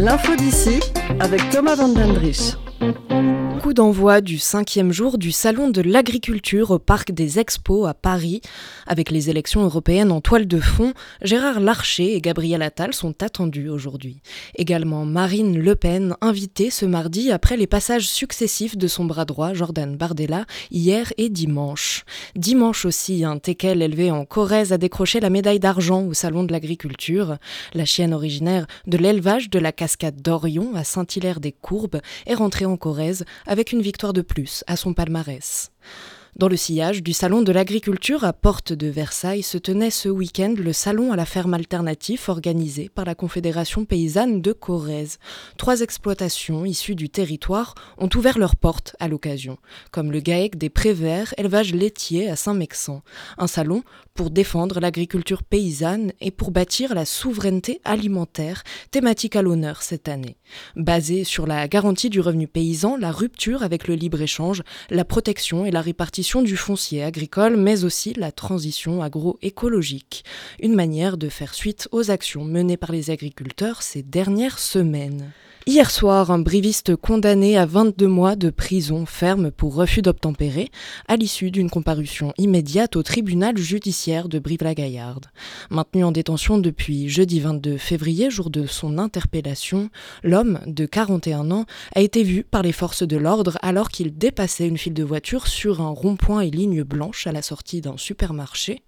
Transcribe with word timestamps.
L'info 0.00 0.36
d'ici 0.36 0.78
avec 1.18 1.50
Thomas 1.50 1.74
Van 1.74 1.88
Dendrich. 1.88 2.54
Coup 3.62 3.74
d'envoi 3.74 4.20
du 4.20 4.38
cinquième 4.38 4.92
jour 4.92 5.18
du 5.18 5.32
Salon 5.32 5.68
de 5.68 5.80
l'agriculture 5.80 6.70
au 6.70 6.78
Parc 6.78 7.10
des 7.10 7.40
Expos 7.40 7.88
à 7.88 7.92
Paris. 7.92 8.40
Avec 8.86 9.10
les 9.10 9.30
élections 9.30 9.64
européennes 9.64 10.12
en 10.12 10.20
toile 10.20 10.46
de 10.46 10.60
fond, 10.60 10.92
Gérard 11.22 11.58
Larcher 11.58 12.14
et 12.14 12.20
Gabriel 12.20 12.62
Attal 12.62 12.94
sont 12.94 13.20
attendus 13.20 13.68
aujourd'hui. 13.68 14.22
Également 14.54 15.04
Marine 15.04 15.58
Le 15.58 15.74
Pen, 15.74 16.14
invitée 16.20 16.70
ce 16.70 16.86
mardi 16.86 17.32
après 17.32 17.56
les 17.56 17.66
passages 17.66 18.08
successifs 18.08 18.76
de 18.76 18.86
son 18.86 19.04
bras 19.04 19.24
droit, 19.24 19.54
Jordan 19.54 19.96
Bardella, 19.96 20.46
hier 20.70 21.12
et 21.18 21.28
dimanche. 21.28 22.04
Dimanche 22.36 22.84
aussi, 22.84 23.24
un 23.24 23.38
teckel 23.38 23.82
élevé 23.82 24.12
en 24.12 24.24
Corrèze 24.24 24.72
a 24.72 24.78
décroché 24.78 25.18
la 25.18 25.30
médaille 25.30 25.60
d'argent 25.60 26.04
au 26.04 26.14
Salon 26.14 26.44
de 26.44 26.52
l'agriculture. 26.52 27.38
La 27.74 27.84
chienne 27.84 28.14
originaire 28.14 28.66
de 28.86 28.98
l'élevage 28.98 29.50
de 29.50 29.58
la 29.58 29.72
cascade 29.72 30.22
d'Orion 30.22 30.76
à 30.76 30.84
Saint-Hilaire-des-Courbes 30.84 32.00
est 32.26 32.34
rentrée 32.34 32.64
en 32.64 32.76
Corrèze 32.76 33.24
avec 33.48 33.72
une 33.72 33.82
victoire 33.82 34.12
de 34.12 34.22
plus 34.22 34.62
à 34.68 34.76
son 34.76 34.94
palmarès. 34.94 35.72
Dans 36.38 36.46
le 36.46 36.56
sillage 36.56 37.02
du 37.02 37.12
Salon 37.14 37.42
de 37.42 37.50
l'agriculture 37.50 38.22
à 38.22 38.32
Porte 38.32 38.72
de 38.72 38.86
Versailles 38.86 39.42
se 39.42 39.58
tenait 39.58 39.90
ce 39.90 40.08
week-end 40.08 40.54
le 40.56 40.72
Salon 40.72 41.10
à 41.10 41.16
la 41.16 41.24
ferme 41.24 41.52
alternative 41.52 42.22
organisé 42.28 42.88
par 42.88 43.04
la 43.04 43.16
Confédération 43.16 43.84
paysanne 43.84 44.40
de 44.40 44.52
Corrèze. 44.52 45.18
Trois 45.56 45.80
exploitations 45.80 46.64
issues 46.64 46.94
du 46.94 47.08
territoire 47.08 47.74
ont 47.96 48.08
ouvert 48.14 48.38
leurs 48.38 48.54
portes 48.54 48.94
à 49.00 49.08
l'occasion, 49.08 49.58
comme 49.90 50.12
le 50.12 50.20
GAEC 50.20 50.56
des 50.56 50.70
Préverts, 50.70 51.34
élevage 51.38 51.74
laitier 51.74 52.30
à 52.30 52.36
Saint-Mexan. 52.36 53.02
Un 53.36 53.48
salon 53.48 53.82
pour 54.14 54.30
défendre 54.30 54.78
l'agriculture 54.78 55.42
paysanne 55.42 56.12
et 56.20 56.30
pour 56.30 56.52
bâtir 56.52 56.94
la 56.94 57.04
souveraineté 57.04 57.80
alimentaire, 57.84 58.62
thématique 58.92 59.34
à 59.34 59.42
l'honneur 59.42 59.82
cette 59.82 60.08
année. 60.08 60.36
Basée 60.76 61.24
sur 61.24 61.48
la 61.48 61.66
garantie 61.66 62.10
du 62.10 62.20
revenu 62.20 62.46
paysan, 62.46 62.96
la 62.96 63.10
rupture 63.10 63.64
avec 63.64 63.88
le 63.88 63.96
libre-échange, 63.96 64.62
la 64.88 65.04
protection 65.04 65.66
et 65.66 65.72
la 65.72 65.80
répartition 65.80 66.27
du 66.36 66.58
foncier 66.58 67.02
agricole, 67.02 67.56
mais 67.56 67.84
aussi 67.84 68.12
la 68.12 68.30
transition 68.30 69.02
agroécologique, 69.02 70.24
une 70.60 70.74
manière 70.74 71.16
de 71.16 71.30
faire 71.30 71.54
suite 71.54 71.88
aux 71.90 72.10
actions 72.10 72.44
menées 72.44 72.76
par 72.76 72.92
les 72.92 73.10
agriculteurs 73.10 73.80
ces 73.80 74.02
dernières 74.02 74.58
semaines. 74.58 75.32
Hier 75.68 75.90
soir, 75.90 76.30
un 76.30 76.38
briviste 76.38 76.96
condamné 76.96 77.58
à 77.58 77.66
22 77.66 78.06
mois 78.06 78.36
de 78.36 78.48
prison 78.48 79.04
ferme 79.04 79.50
pour 79.50 79.74
refus 79.74 80.00
d'obtempérer 80.00 80.70
à 81.08 81.16
l'issue 81.16 81.50
d'une 81.50 81.68
comparution 81.68 82.32
immédiate 82.38 82.96
au 82.96 83.02
tribunal 83.02 83.58
judiciaire 83.58 84.30
de 84.30 84.38
Brive-la-Gaillarde. 84.38 85.26
Maintenu 85.68 86.04
en 86.04 86.10
détention 86.10 86.56
depuis 86.56 87.10
jeudi 87.10 87.40
22 87.40 87.76
février, 87.76 88.30
jour 88.30 88.48
de 88.48 88.64
son 88.64 88.96
interpellation, 88.96 89.90
l'homme 90.22 90.58
de 90.64 90.86
41 90.86 91.50
ans 91.50 91.66
a 91.94 92.00
été 92.00 92.22
vu 92.22 92.44
par 92.44 92.62
les 92.62 92.72
forces 92.72 93.06
de 93.06 93.18
l'ordre 93.18 93.58
alors 93.60 93.90
qu'il 93.90 94.16
dépassait 94.16 94.68
une 94.68 94.78
file 94.78 94.94
de 94.94 95.04
voitures 95.04 95.48
sur 95.48 95.82
un 95.82 95.90
rond-point 95.90 96.40
et 96.40 96.50
ligne 96.50 96.82
blanche 96.82 97.26
à 97.26 97.32
la 97.32 97.42
sortie 97.42 97.82
d'un 97.82 97.98
supermarché. 97.98 98.84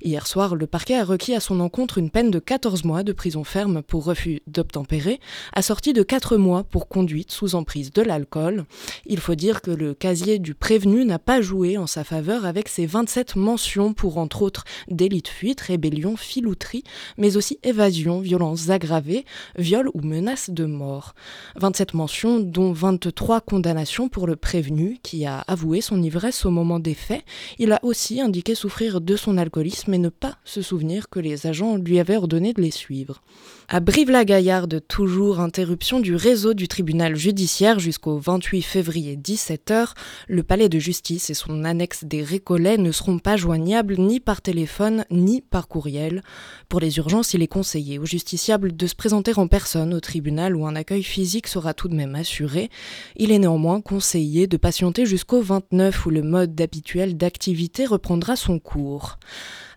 Hier 0.00 0.26
soir, 0.26 0.54
le 0.54 0.66
parquet 0.66 0.96
a 0.96 1.04
requis 1.04 1.34
à 1.34 1.40
son 1.40 1.60
encontre 1.60 1.98
une 1.98 2.08
peine 2.08 2.30
de 2.30 2.38
14 2.38 2.84
mois 2.84 3.02
de 3.02 3.12
prison 3.12 3.44
ferme 3.44 3.82
pour 3.82 4.06
refus 4.06 4.40
d'obtempérer, 4.46 5.20
assortie 5.54 5.92
de 5.92 6.02
4 6.02 6.21
mois 6.30 6.64
pour 6.64 6.88
conduite 6.88 7.32
sous 7.32 7.54
emprise 7.54 7.92
de 7.92 8.02
l'alcool. 8.02 8.64
Il 9.06 9.20
faut 9.20 9.34
dire 9.34 9.60
que 9.60 9.70
le 9.70 9.94
casier 9.94 10.38
du 10.38 10.54
prévenu 10.54 11.04
n'a 11.04 11.18
pas 11.18 11.40
joué 11.40 11.76
en 11.76 11.86
sa 11.86 12.04
faveur 12.04 12.46
avec 12.46 12.68
ses 12.68 12.86
27 12.86 13.36
mentions 13.36 13.92
pour 13.92 14.18
entre 14.18 14.42
autres 14.42 14.64
délit 14.88 15.22
de 15.22 15.28
fuite, 15.28 15.60
rébellion, 15.60 16.16
filouterie, 16.16 16.84
mais 17.18 17.36
aussi 17.36 17.58
évasion, 17.62 18.20
violences 18.20 18.70
aggravées, 18.70 19.24
viol 19.58 19.90
ou 19.94 20.00
menace 20.00 20.50
de 20.50 20.64
mort. 20.64 21.14
27 21.56 21.94
mentions 21.94 22.40
dont 22.40 22.72
23 22.72 23.40
condamnations 23.40 24.08
pour 24.08 24.26
le 24.26 24.36
prévenu 24.36 24.98
qui 25.02 25.26
a 25.26 25.40
avoué 25.40 25.80
son 25.80 26.02
ivresse 26.02 26.46
au 26.46 26.50
moment 26.50 26.78
des 26.78 26.94
faits. 26.94 27.24
Il 27.58 27.72
a 27.72 27.80
aussi 27.82 28.20
indiqué 28.20 28.54
souffrir 28.54 29.00
de 29.00 29.16
son 29.16 29.36
alcoolisme 29.38 29.92
et 29.94 29.98
ne 29.98 30.08
pas 30.08 30.36
se 30.44 30.62
souvenir 30.62 31.08
que 31.08 31.20
les 31.20 31.46
agents 31.46 31.76
lui 31.76 31.98
avaient 31.98 32.16
ordonné 32.16 32.52
de 32.52 32.62
les 32.62 32.70
suivre. 32.70 33.22
À 33.68 33.80
Brive-la-Gaillarde, 33.80 34.82
toujours 34.86 35.40
interruption 35.40 36.00
du 36.00 36.11
réseau 36.16 36.54
du 36.54 36.68
tribunal 36.68 37.16
judiciaire 37.16 37.78
jusqu'au 37.78 38.18
28 38.18 38.62
février 38.62 39.16
17h, 39.16 39.92
le 40.28 40.42
palais 40.42 40.68
de 40.68 40.78
justice 40.78 41.30
et 41.30 41.34
son 41.34 41.64
annexe 41.64 42.04
des 42.04 42.22
Récollets 42.22 42.78
ne 42.78 42.92
seront 42.92 43.18
pas 43.18 43.36
joignables 43.36 43.96
ni 43.98 44.20
par 44.20 44.42
téléphone 44.42 45.04
ni 45.10 45.40
par 45.40 45.68
courriel. 45.68 46.22
Pour 46.68 46.80
les 46.80 46.98
urgences, 46.98 47.34
il 47.34 47.42
est 47.42 47.48
conseillé 47.48 47.98
aux 47.98 48.06
justiciables 48.06 48.76
de 48.76 48.86
se 48.86 48.94
présenter 48.94 49.32
en 49.38 49.46
personne 49.46 49.94
au 49.94 50.00
tribunal 50.00 50.56
où 50.56 50.66
un 50.66 50.76
accueil 50.76 51.02
physique 51.02 51.46
sera 51.46 51.74
tout 51.74 51.88
de 51.88 51.94
même 51.94 52.14
assuré. 52.14 52.70
Il 53.16 53.32
est 53.32 53.38
néanmoins 53.38 53.80
conseillé 53.80 54.46
de 54.46 54.56
patienter 54.56 55.06
jusqu'au 55.06 55.42
29 55.42 56.06
où 56.06 56.10
le 56.10 56.22
mode 56.22 56.60
habituel 56.60 57.16
d'activité 57.16 57.86
reprendra 57.86 58.36
son 58.36 58.58
cours 58.58 59.18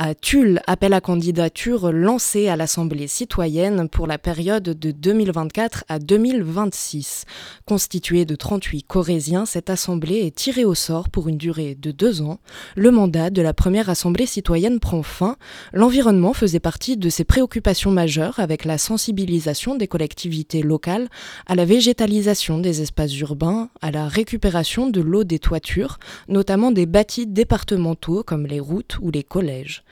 à 0.00 0.14
Tulle, 0.14 0.60
appel 0.68 0.92
à 0.92 1.00
candidature 1.00 1.90
lancé 1.90 2.46
à 2.46 2.54
l'Assemblée 2.54 3.08
citoyenne 3.08 3.88
pour 3.88 4.06
la 4.06 4.16
période 4.16 4.62
de 4.62 4.90
2024 4.92 5.84
à 5.88 5.98
2026. 5.98 7.24
Constituée 7.66 8.24
de 8.24 8.36
38 8.36 8.84
Corésiens, 8.84 9.44
cette 9.44 9.70
Assemblée 9.70 10.20
est 10.20 10.36
tirée 10.36 10.64
au 10.64 10.76
sort 10.76 11.08
pour 11.08 11.28
une 11.28 11.36
durée 11.36 11.74
de 11.74 11.90
deux 11.90 12.22
ans. 12.22 12.38
Le 12.76 12.92
mandat 12.92 13.30
de 13.30 13.42
la 13.42 13.52
première 13.52 13.90
Assemblée 13.90 14.26
citoyenne 14.26 14.78
prend 14.78 15.02
fin. 15.02 15.36
L'environnement 15.72 16.32
faisait 16.32 16.60
partie 16.60 16.96
de 16.96 17.08
ses 17.08 17.24
préoccupations 17.24 17.90
majeures 17.90 18.38
avec 18.38 18.64
la 18.64 18.78
sensibilisation 18.78 19.74
des 19.74 19.88
collectivités 19.88 20.62
locales 20.62 21.08
à 21.46 21.56
la 21.56 21.64
végétalisation 21.64 22.60
des 22.60 22.82
espaces 22.82 23.18
urbains, 23.18 23.68
à 23.82 23.90
la 23.90 24.06
récupération 24.06 24.88
de 24.88 25.00
l'eau 25.00 25.24
des 25.24 25.40
toitures, 25.40 25.98
notamment 26.28 26.70
des 26.70 26.86
bâtis 26.86 27.26
départementaux 27.26 28.22
comme 28.22 28.46
les 28.46 28.60
routes 28.60 28.98
ou 29.02 29.10
les 29.10 29.24
collèges. 29.24 29.82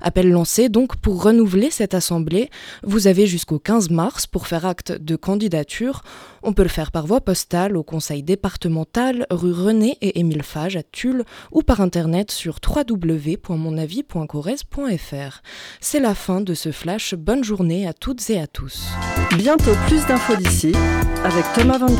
Appel 0.00 0.30
lancé 0.30 0.68
donc 0.68 0.96
pour 0.96 1.22
renouveler 1.22 1.70
cette 1.70 1.94
assemblée. 1.94 2.50
Vous 2.82 3.06
avez 3.06 3.26
jusqu'au 3.26 3.58
15 3.58 3.88
mars 3.90 4.26
pour 4.26 4.46
faire 4.46 4.66
acte 4.66 4.92
de 4.92 5.16
candidature. 5.16 6.02
On 6.42 6.52
peut 6.52 6.62
le 6.62 6.68
faire 6.68 6.92
par 6.92 7.06
voie 7.06 7.22
postale 7.22 7.76
au 7.76 7.82
conseil 7.82 8.22
départemental 8.22 9.26
rue 9.30 9.52
René 9.52 9.98
et 10.00 10.20
Émile 10.20 10.42
Fage 10.42 10.76
à 10.76 10.82
Tulle 10.82 11.24
ou 11.50 11.62
par 11.62 11.80
internet 11.80 12.30
sur 12.30 12.58
www.monavis.corrèze.fr. 12.64 15.42
C'est 15.80 16.00
la 16.00 16.14
fin 16.14 16.40
de 16.40 16.54
ce 16.54 16.72
flash. 16.72 17.14
Bonne 17.14 17.44
journée 17.44 17.86
à 17.86 17.92
toutes 17.92 18.30
et 18.30 18.40
à 18.40 18.46
tous. 18.46 18.86
Bientôt 19.36 19.74
plus 19.86 20.06
d'infos 20.06 20.36
d'ici 20.36 20.72
avec 21.24 21.44
Thomas 21.54 21.76
Van 21.78 21.94